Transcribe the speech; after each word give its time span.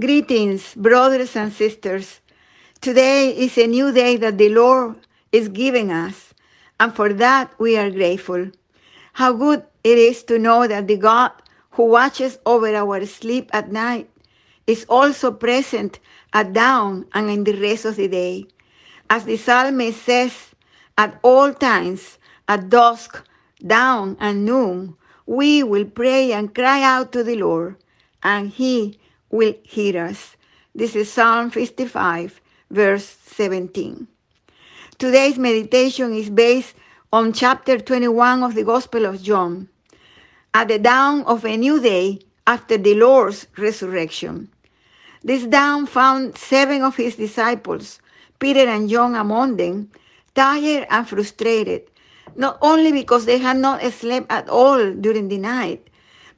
Greetings, 0.00 0.74
brothers 0.76 1.36
and 1.36 1.52
sisters. 1.52 2.20
Today 2.80 3.36
is 3.36 3.58
a 3.58 3.66
new 3.66 3.92
day 3.92 4.16
that 4.16 4.38
the 4.38 4.48
Lord 4.48 4.96
is 5.30 5.50
giving 5.50 5.92
us, 5.92 6.32
and 6.78 6.96
for 6.96 7.12
that 7.12 7.52
we 7.58 7.76
are 7.76 7.90
grateful. 7.90 8.50
How 9.12 9.34
good 9.34 9.62
it 9.84 9.98
is 9.98 10.22
to 10.22 10.38
know 10.38 10.66
that 10.66 10.88
the 10.88 10.96
God 10.96 11.32
who 11.72 11.84
watches 11.84 12.38
over 12.46 12.74
our 12.74 13.04
sleep 13.04 13.50
at 13.52 13.72
night 13.72 14.08
is 14.66 14.86
also 14.88 15.32
present 15.32 15.98
at 16.32 16.54
dawn 16.54 17.04
and 17.12 17.28
in 17.28 17.44
the 17.44 17.60
rest 17.60 17.84
of 17.84 17.96
the 17.96 18.08
day. 18.08 18.46
As 19.10 19.26
the 19.26 19.36
psalmist 19.36 20.00
says, 20.00 20.32
at 20.96 21.20
all 21.22 21.52
times, 21.52 22.16
at 22.48 22.70
dusk, 22.70 23.22
dawn, 23.66 24.16
and 24.18 24.46
noon, 24.46 24.96
we 25.26 25.62
will 25.62 25.84
pray 25.84 26.32
and 26.32 26.54
cry 26.54 26.82
out 26.82 27.12
to 27.12 27.22
the 27.22 27.36
Lord, 27.36 27.76
and 28.22 28.48
he 28.48 28.99
will 29.30 29.54
hear 29.62 30.04
us. 30.04 30.36
This 30.74 30.94
is 30.94 31.10
Psalm 31.10 31.50
55, 31.50 32.40
verse 32.70 33.04
17. 33.04 34.06
Today's 34.98 35.38
meditation 35.38 36.12
is 36.14 36.30
based 36.30 36.74
on 37.12 37.32
chapter 37.32 37.78
21 37.78 38.42
of 38.42 38.54
the 38.54 38.64
Gospel 38.64 39.06
of 39.06 39.22
John. 39.22 39.68
At 40.52 40.68
the 40.68 40.78
dawn 40.78 41.22
of 41.24 41.44
a 41.44 41.56
new 41.56 41.80
day 41.80 42.20
after 42.46 42.76
the 42.76 42.94
Lord's 42.94 43.46
resurrection. 43.56 44.48
This 45.22 45.44
dawn 45.46 45.86
found 45.86 46.36
seven 46.36 46.82
of 46.82 46.96
his 46.96 47.16
disciples, 47.16 48.00
Peter 48.38 48.66
and 48.66 48.88
John 48.88 49.14
among 49.14 49.56
them, 49.56 49.90
tired 50.34 50.86
and 50.90 51.08
frustrated, 51.08 51.82
not 52.36 52.58
only 52.62 52.90
because 52.90 53.26
they 53.26 53.38
had 53.38 53.58
not 53.58 53.82
slept 53.92 54.26
at 54.30 54.48
all 54.48 54.92
during 54.94 55.28
the 55.28 55.38
night, 55.38 55.88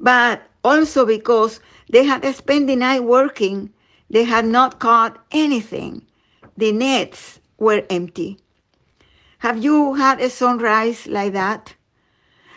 but 0.00 0.42
also 0.64 1.06
because 1.06 1.60
they 1.92 2.04
had 2.04 2.24
spent 2.34 2.66
the 2.66 2.76
night 2.76 3.04
working. 3.04 3.70
They 4.10 4.24
had 4.24 4.46
not 4.46 4.80
caught 4.80 5.18
anything. 5.30 6.06
The 6.56 6.72
nets 6.72 7.38
were 7.58 7.84
empty. 7.88 8.38
Have 9.38 9.62
you 9.62 9.94
had 9.94 10.20
a 10.20 10.30
sunrise 10.30 11.06
like 11.06 11.32
that? 11.34 11.74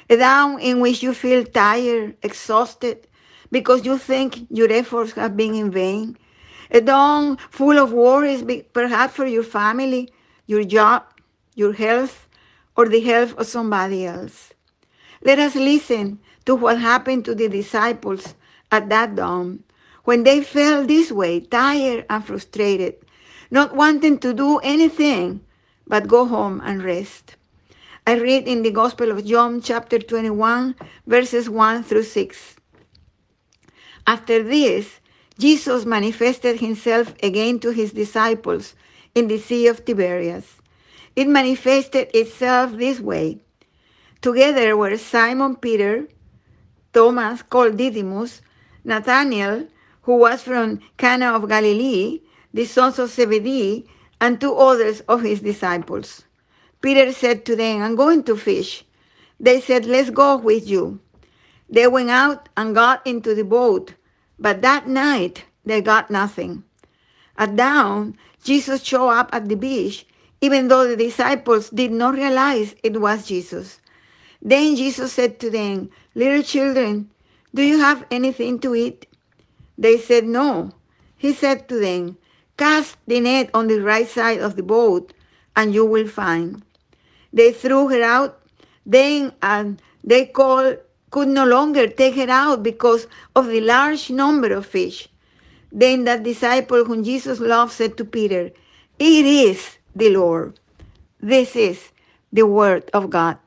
A 0.10 0.18
dawn 0.18 0.60
in 0.60 0.80
which 0.80 1.04
you 1.04 1.14
feel 1.14 1.44
tired, 1.44 2.16
exhausted, 2.24 3.08
because 3.52 3.86
you 3.86 3.98
think 3.98 4.48
your 4.50 4.72
efforts 4.72 5.14
have 5.14 5.36
been 5.36 5.54
in 5.56 5.70
vain. 5.70 6.18
A 6.72 6.80
dawn 6.80 7.38
full 7.50 7.78
of 7.78 7.92
worries, 7.92 8.44
perhaps 8.72 9.16
for 9.16 9.26
your 9.26 9.44
family, 9.44 10.14
your 10.46 10.64
job, 10.64 11.04
your 11.56 11.74
health, 11.74 12.28
or 12.78 12.88
the 12.88 13.02
health 13.02 13.36
of 13.38 13.48
somebody 13.48 14.06
else. 14.06 14.54
Let 15.24 15.40
us 15.40 15.56
listen 15.56 16.20
to 16.46 16.56
what 16.56 16.80
happened 16.80 17.26
to 17.26 17.36
the 17.36 17.50
disciples 17.50 18.36
at 18.76 18.90
that 18.90 19.16
dawn 19.16 19.64
when 20.04 20.24
they 20.24 20.44
felt 20.44 20.88
this 20.88 21.12
way, 21.12 21.40
tired 21.40 22.06
and 22.10 22.24
frustrated, 22.24 22.96
not 23.50 23.76
wanting 23.76 24.18
to 24.20 24.34
do 24.34 24.60
anything 24.60 25.42
but 25.88 26.08
go 26.08 26.26
home 26.26 26.62
and 26.64 26.84
rest. 26.84 27.36
I 28.06 28.20
read 28.20 28.48
in 28.48 28.62
the 28.62 28.72
Gospel 28.72 29.10
of 29.12 29.26
John, 29.26 29.62
chapter 29.62 29.98
21, 29.98 30.76
verses 31.08 31.50
1 31.50 31.84
through 31.84 32.04
6. 32.04 32.56
After 34.06 34.44
this, 34.44 35.00
Jesus 35.40 35.86
manifested 35.86 36.60
himself 36.60 37.16
again 37.24 37.60
to 37.60 37.72
his 37.72 37.94
disciples 37.94 38.76
in 39.16 39.28
the 39.28 39.40
Sea 39.40 39.68
of 39.68 39.86
Tiberias. 39.86 40.46
It 41.16 41.28
manifested 41.28 42.12
itself 42.14 42.74
this 42.74 43.00
way. 43.00 43.40
Together 44.22 44.78
were 44.78 44.98
Simon 44.98 45.56
Peter, 45.56 46.08
Thomas 46.94 47.42
called 47.42 47.78
Didymus, 47.78 48.42
Nathanael, 48.86 49.68
who 50.04 50.18
was 50.18 50.44
from 50.44 50.80
Cana 50.98 51.34
of 51.34 51.50
Galilee, 51.50 52.22
the 52.54 52.66
sons 52.66 53.00
of 53.00 53.10
Zebedee, 53.12 53.88
and 54.22 54.40
two 54.40 54.56
others 54.56 55.02
of 55.02 55.24
his 55.24 55.42
disciples. 55.42 56.24
Peter 56.82 57.12
said 57.12 57.46
to 57.46 57.56
them, 57.58 57.82
I'm 57.84 57.96
going 57.96 58.24
to 58.26 58.38
fish. 58.38 58.86
They 59.40 59.62
said, 59.62 59.86
Let's 59.86 60.12
go 60.12 60.38
with 60.38 60.68
you. 60.68 61.00
They 61.70 61.88
went 61.88 62.12
out 62.12 62.50
and 62.58 62.76
got 62.76 63.06
into 63.08 63.36
the 63.36 63.44
boat, 63.44 63.96
but 64.40 64.62
that 64.62 64.88
night 64.88 65.46
they 65.66 65.82
got 65.82 66.12
nothing. 66.12 66.64
At 67.38 67.58
dawn, 67.58 68.18
Jesus 68.44 68.84
showed 68.84 69.10
up 69.10 69.30
at 69.34 69.50
the 69.50 69.56
beach 69.58 70.06
even 70.42 70.68
though 70.68 70.88
the 70.88 70.98
disciples 70.98 71.70
did 71.72 71.92
not 71.92 72.14
realize 72.16 72.76
it 72.84 73.02
was 73.02 73.28
Jesus. 73.28 73.80
Then 74.42 74.76
Jesus 74.76 75.14
said 75.14 75.40
to 75.40 75.50
them, 75.50 75.90
Little 76.14 76.44
children, 76.44 77.10
do 77.56 77.64
you 77.64 77.80
have 77.80 78.06
anything 78.12 78.60
to 78.60 78.76
eat? 78.76 79.08
They 79.78 79.98
said, 79.98 80.26
No. 80.26 80.72
He 81.18 81.34
said 81.34 81.70
to 81.70 81.80
them, 81.80 82.18
Cast 82.58 82.98
the 83.08 83.22
net 83.22 83.50
on 83.54 83.68
the 83.68 83.80
right 83.82 84.08
side 84.08 84.40
of 84.40 84.58
the 84.58 84.64
boat, 84.64 85.14
and 85.56 85.74
you 85.74 85.86
will 85.86 86.08
find. 86.08 86.64
They 87.32 87.54
threw 87.54 87.88
her 87.88 88.04
out, 88.04 88.44
then 88.86 89.32
and 89.42 89.82
they 90.04 90.26
called, 90.26 90.78
could 91.12 91.30
no 91.30 91.46
longer 91.46 91.88
take 91.88 92.16
her 92.16 92.30
out 92.30 92.62
because 92.62 93.08
of 93.36 93.48
the 93.48 93.62
large 93.62 94.10
number 94.10 94.54
of 94.54 94.66
fish. 94.66 95.08
Then 95.72 96.04
that 96.04 96.24
disciple 96.24 96.84
whom 96.84 97.04
Jesus 97.04 97.40
loved 97.40 97.72
said 97.72 97.96
to 97.98 98.06
Peter, 98.06 98.52
It 99.00 99.26
is 99.26 99.78
the 99.96 100.10
Lord. 100.10 100.60
This 101.22 101.56
is 101.56 101.92
the 102.34 102.46
word 102.46 102.90
of 102.94 103.10
God. 103.10 103.38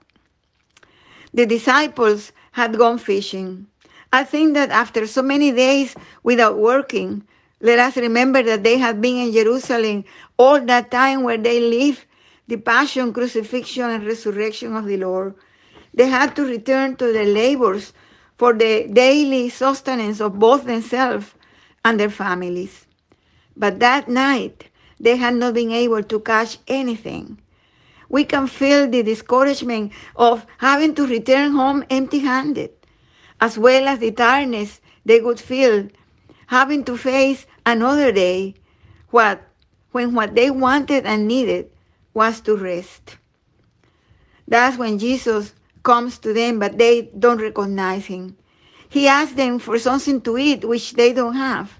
The 1.34 1.44
disciples 1.44 2.32
had 2.52 2.78
gone 2.78 2.98
fishing. 2.98 3.66
I 4.12 4.24
think 4.24 4.54
that 4.54 4.70
after 4.70 5.06
so 5.06 5.22
many 5.22 5.52
days 5.52 5.94
without 6.22 6.56
working, 6.58 7.24
let 7.60 7.78
us 7.78 7.96
remember 7.96 8.42
that 8.42 8.64
they 8.64 8.78
had 8.78 9.00
been 9.00 9.16
in 9.16 9.32
Jerusalem 9.32 10.04
all 10.36 10.60
that 10.60 10.90
time 10.90 11.24
where 11.24 11.36
they 11.36 11.60
lived 11.60 12.04
the 12.46 12.56
passion, 12.56 13.12
crucifixion, 13.12 13.90
and 13.90 14.06
resurrection 14.06 14.74
of 14.76 14.86
the 14.86 14.96
Lord. 14.96 15.34
They 15.92 16.06
had 16.06 16.34
to 16.36 16.44
return 16.44 16.96
to 16.96 17.12
their 17.12 17.26
labors 17.26 17.92
for 18.38 18.54
the 18.54 18.88
daily 18.90 19.50
sustenance 19.50 20.20
of 20.20 20.38
both 20.38 20.64
themselves 20.64 21.34
and 21.84 21.98
their 22.00 22.10
families. 22.10 22.86
But 23.56 23.80
that 23.80 24.08
night, 24.08 24.68
they 25.00 25.16
had 25.16 25.34
not 25.34 25.54
been 25.54 25.72
able 25.72 26.02
to 26.04 26.20
catch 26.20 26.58
anything. 26.68 27.38
We 28.08 28.24
can 28.24 28.46
feel 28.46 28.88
the 28.88 29.02
discouragement 29.02 29.92
of 30.16 30.46
having 30.58 30.94
to 30.94 31.06
return 31.06 31.52
home 31.52 31.84
empty 31.90 32.20
handed, 32.20 32.70
as 33.40 33.58
well 33.58 33.88
as 33.88 33.98
the 33.98 34.10
tiredness 34.10 34.80
they 35.04 35.20
would 35.20 35.40
feel 35.40 35.88
having 36.48 36.84
to 36.84 36.96
face 36.96 37.46
another 37.64 38.10
day 38.10 38.54
what, 39.10 39.42
when 39.92 40.14
what 40.14 40.34
they 40.34 40.50
wanted 40.50 41.04
and 41.06 41.28
needed 41.28 41.70
was 42.14 42.40
to 42.40 42.56
rest. 42.56 43.16
That's 44.46 44.78
when 44.78 44.98
Jesus 44.98 45.54
comes 45.82 46.18
to 46.18 46.32
them, 46.32 46.58
but 46.58 46.78
they 46.78 47.10
don't 47.18 47.40
recognize 47.40 48.06
him. 48.06 48.36
He 48.88 49.06
asks 49.06 49.34
them 49.34 49.58
for 49.58 49.78
something 49.78 50.22
to 50.22 50.38
eat, 50.38 50.64
which 50.64 50.94
they 50.94 51.12
don't 51.12 51.36
have. 51.36 51.78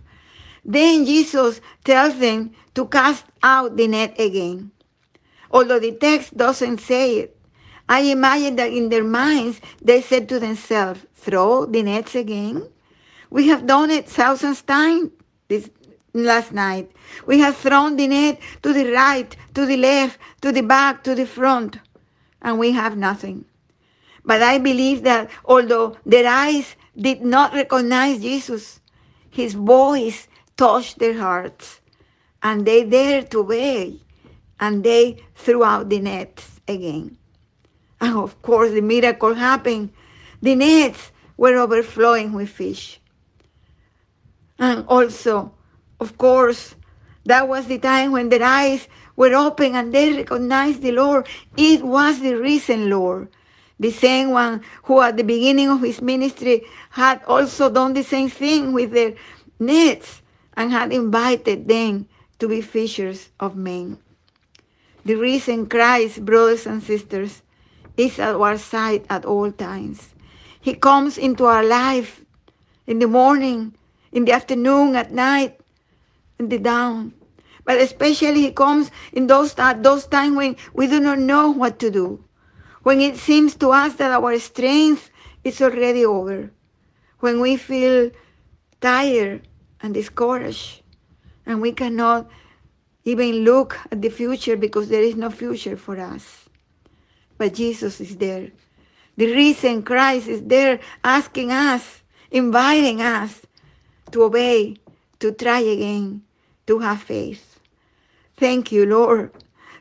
Then 0.64 1.06
Jesus 1.06 1.62
tells 1.82 2.18
them 2.18 2.52
to 2.74 2.86
cast 2.86 3.24
out 3.42 3.76
the 3.76 3.88
net 3.88 4.20
again. 4.20 4.70
Although 5.50 5.78
the 5.78 5.92
text 5.92 6.36
doesn't 6.36 6.80
say 6.80 7.20
it, 7.20 7.37
I 7.88 8.00
imagine 8.00 8.56
that 8.56 8.72
in 8.72 8.90
their 8.90 9.04
minds 9.04 9.60
they 9.80 10.02
said 10.02 10.28
to 10.28 10.38
themselves, 10.38 11.00
throw 11.14 11.64
the 11.66 11.82
nets 11.82 12.14
again? 12.14 12.68
We 13.30 13.48
have 13.48 13.66
done 13.66 13.90
it 13.90 14.08
thousands 14.08 14.62
times 14.62 15.10
this 15.48 15.70
last 16.12 16.52
night. 16.52 16.90
We 17.26 17.40
have 17.40 17.56
thrown 17.56 17.96
the 17.96 18.06
net 18.08 18.40
to 18.62 18.72
the 18.72 18.90
right, 18.92 19.34
to 19.54 19.66
the 19.66 19.76
left, 19.76 20.18
to 20.42 20.52
the 20.52 20.62
back, 20.62 21.02
to 21.04 21.14
the 21.14 21.26
front, 21.26 21.78
and 22.42 22.58
we 22.58 22.72
have 22.72 22.96
nothing. 22.96 23.44
But 24.24 24.42
I 24.42 24.58
believe 24.58 25.02
that 25.04 25.30
although 25.44 25.96
their 26.04 26.26
eyes 26.28 26.76
did 26.96 27.22
not 27.22 27.54
recognize 27.54 28.20
Jesus, 28.20 28.80
his 29.30 29.54
voice 29.54 30.28
touched 30.56 30.98
their 30.98 31.18
hearts, 31.18 31.80
and 32.42 32.66
they 32.66 32.84
dared 32.84 33.30
to 33.30 33.40
obey, 33.40 34.00
and 34.60 34.84
they 34.84 35.22
threw 35.34 35.64
out 35.64 35.88
the 35.88 36.00
nets 36.00 36.60
again. 36.66 37.16
And 38.00 38.16
of 38.16 38.40
course, 38.42 38.72
the 38.72 38.80
miracle 38.80 39.34
happened. 39.34 39.90
The 40.40 40.54
nets 40.54 41.10
were 41.36 41.56
overflowing 41.56 42.32
with 42.32 42.48
fish. 42.48 43.00
And 44.58 44.84
also, 44.88 45.52
of 46.00 46.18
course, 46.18 46.74
that 47.24 47.48
was 47.48 47.66
the 47.66 47.78
time 47.78 48.12
when 48.12 48.28
their 48.28 48.42
eyes 48.42 48.88
were 49.16 49.34
open 49.34 49.74
and 49.74 49.92
they 49.92 50.12
recognized 50.12 50.82
the 50.82 50.92
Lord. 50.92 51.26
It 51.56 51.82
was 51.82 52.20
the 52.20 52.34
risen 52.34 52.88
Lord. 52.88 53.28
The 53.80 53.90
same 53.90 54.30
one 54.30 54.62
who 54.84 55.00
at 55.00 55.16
the 55.16 55.22
beginning 55.22 55.68
of 55.68 55.82
his 55.82 56.02
ministry 56.02 56.62
had 56.90 57.22
also 57.26 57.70
done 57.70 57.94
the 57.94 58.02
same 58.02 58.28
thing 58.28 58.72
with 58.72 58.92
their 58.92 59.14
nets 59.58 60.22
and 60.54 60.72
had 60.72 60.92
invited 60.92 61.68
them 61.68 62.08
to 62.38 62.48
be 62.48 62.60
fishers 62.60 63.28
of 63.38 63.56
men. 63.56 63.98
The 65.04 65.14
risen 65.14 65.66
Christ, 65.66 66.24
brothers 66.24 66.66
and 66.66 66.82
sisters, 66.82 67.42
is 67.98 68.18
at 68.18 68.34
our 68.34 68.56
side 68.56 69.04
at 69.10 69.26
all 69.26 69.52
times. 69.52 70.14
He 70.60 70.72
comes 70.74 71.18
into 71.18 71.44
our 71.44 71.64
life 71.64 72.24
in 72.86 73.00
the 73.00 73.08
morning, 73.08 73.74
in 74.12 74.24
the 74.24 74.32
afternoon, 74.32 74.96
at 74.96 75.12
night, 75.12 75.60
in 76.38 76.48
the 76.48 76.58
dawn. 76.58 77.12
But 77.64 77.78
especially 77.78 78.40
he 78.40 78.52
comes 78.52 78.90
in 79.12 79.26
those, 79.26 79.54
those 79.54 80.06
times 80.06 80.36
when 80.36 80.56
we 80.72 80.86
do 80.86 81.00
not 81.00 81.18
know 81.18 81.50
what 81.50 81.78
to 81.80 81.90
do. 81.90 82.24
When 82.82 83.00
it 83.00 83.16
seems 83.16 83.54
to 83.56 83.70
us 83.70 83.94
that 83.94 84.12
our 84.12 84.38
strength 84.38 85.10
is 85.44 85.60
already 85.60 86.06
over. 86.06 86.50
When 87.20 87.40
we 87.40 87.56
feel 87.56 88.10
tired 88.80 89.46
and 89.82 89.92
discouraged. 89.92 90.82
And 91.44 91.60
we 91.60 91.72
cannot 91.72 92.30
even 93.04 93.44
look 93.44 93.76
at 93.90 94.00
the 94.00 94.10
future 94.10 94.56
because 94.56 94.88
there 94.88 95.02
is 95.02 95.16
no 95.16 95.30
future 95.30 95.76
for 95.76 95.98
us. 95.98 96.47
But 97.38 97.54
Jesus 97.54 98.00
is 98.00 98.16
there. 98.16 98.50
The 99.16 99.32
risen 99.32 99.82
Christ 99.82 100.28
is 100.28 100.42
there 100.42 100.80
asking 101.02 101.50
us, 101.50 102.02
inviting 102.30 103.00
us 103.00 103.40
to 104.12 104.24
obey, 104.24 104.76
to 105.20 105.32
try 105.32 105.60
again, 105.60 106.22
to 106.66 106.78
have 106.80 107.02
faith. 107.02 107.60
Thank 108.36 108.70
you, 108.70 108.86
Lord. 108.86 109.32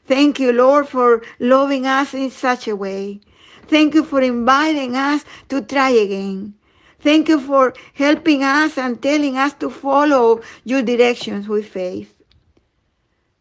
Thank 0.06 0.39
you, 0.39 0.54
Lord, 0.54 0.88
for 0.88 1.21
loving 1.39 1.86
us 1.86 2.13
in 2.13 2.31
such 2.31 2.68
a 2.68 2.75
way. 2.75 3.19
Thank 3.68 3.94
you 3.94 4.04
for 4.04 4.21
inviting 4.21 4.95
us 4.95 5.25
to 5.50 5.62
try 5.62 5.89
again. 5.89 6.54
Thank 7.00 7.27
you 7.27 7.39
for 7.39 7.74
helping 7.94 8.44
us 8.44 8.77
and 8.77 9.01
telling 9.01 9.38
us 9.38 9.54
to 9.56 9.69
follow 9.69 10.42
your 10.63 10.81
directions 10.81 11.48
with 11.48 11.68
faith. 11.68 12.13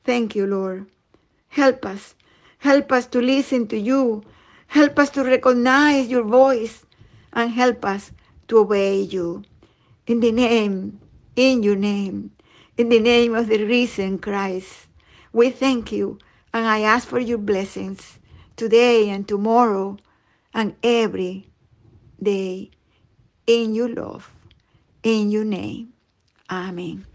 Thank 0.05 0.35
you, 0.35 0.47
Lord. 0.47 0.87
Help 1.49 1.87
us. 1.87 2.16
Help 2.67 2.91
us 2.91 3.07
to 3.07 3.21
listen 3.23 3.69
to 3.69 3.79
you. 3.79 4.25
Help 4.67 4.99
us 4.99 5.11
to 5.11 5.23
recognize 5.23 6.09
your 6.09 6.25
voice 6.25 6.85
and 7.33 7.53
help 7.53 7.85
us 7.85 8.11
to 8.49 8.59
obey 8.59 9.03
you. 9.03 9.45
In 10.09 10.19
the 10.19 10.33
name, 10.33 10.99
in 11.37 11.63
your 11.63 11.77
name, 11.77 12.33
in 12.77 12.89
the 12.89 12.99
name 12.99 13.37
of 13.37 13.47
the 13.47 13.63
risen 13.63 14.19
Christ, 14.19 14.89
we 15.33 15.51
thank 15.51 15.93
you 15.93 16.19
and 16.53 16.67
I 16.67 16.81
ask 16.81 17.07
for 17.07 17.21
your 17.21 17.39
blessings 17.39 18.19
today 18.57 19.11
and 19.11 19.29
tomorrow 19.29 19.99
and 20.53 20.75
every 20.83 21.47
day 22.21 22.73
in 23.47 23.77
your 23.77 23.91
love. 23.91 24.33
In 25.05 25.31
your 25.31 25.45
name. 25.45 25.93
Amen. 26.51 27.07